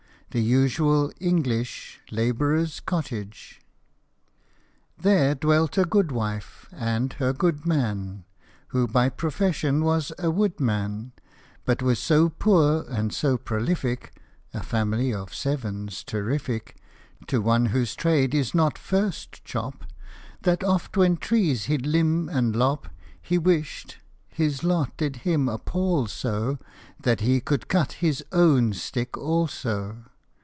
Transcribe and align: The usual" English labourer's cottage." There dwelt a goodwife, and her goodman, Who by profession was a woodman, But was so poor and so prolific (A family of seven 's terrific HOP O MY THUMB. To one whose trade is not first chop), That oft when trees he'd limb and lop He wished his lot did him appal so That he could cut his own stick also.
The 0.33 0.39
usual" 0.41 1.11
English 1.19 1.99
labourer's 2.09 2.79
cottage." 2.79 3.59
There 4.97 5.35
dwelt 5.35 5.77
a 5.77 5.83
goodwife, 5.83 6.69
and 6.71 7.11
her 7.11 7.33
goodman, 7.33 8.23
Who 8.69 8.87
by 8.87 9.09
profession 9.09 9.83
was 9.83 10.13
a 10.17 10.31
woodman, 10.31 11.11
But 11.65 11.81
was 11.81 11.99
so 11.99 12.29
poor 12.29 12.85
and 12.87 13.13
so 13.13 13.37
prolific 13.37 14.15
(A 14.53 14.63
family 14.63 15.13
of 15.13 15.35
seven 15.35 15.89
's 15.89 16.01
terrific 16.01 16.75
HOP 16.75 16.75
O 16.75 16.77
MY 16.77 17.17
THUMB. 17.23 17.27
To 17.27 17.41
one 17.41 17.65
whose 17.65 17.93
trade 17.97 18.33
is 18.33 18.55
not 18.55 18.77
first 18.77 19.43
chop), 19.43 19.83
That 20.43 20.63
oft 20.63 20.95
when 20.95 21.17
trees 21.17 21.65
he'd 21.65 21.85
limb 21.85 22.29
and 22.29 22.55
lop 22.55 22.85
He 23.21 23.37
wished 23.37 23.97
his 24.29 24.63
lot 24.63 24.95
did 24.95 25.17
him 25.27 25.49
appal 25.49 26.07
so 26.07 26.57
That 27.01 27.19
he 27.19 27.41
could 27.41 27.67
cut 27.67 27.91
his 27.99 28.23
own 28.31 28.71
stick 28.71 29.17
also. 29.17 30.05